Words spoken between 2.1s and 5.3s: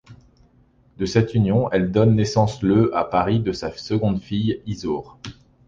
naissance le à Paris de sa seconde fille Isaure.